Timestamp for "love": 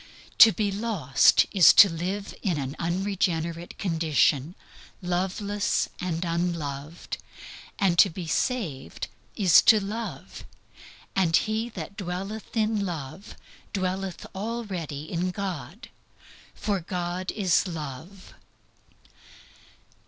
9.79-10.43, 12.83-13.35, 17.67-18.33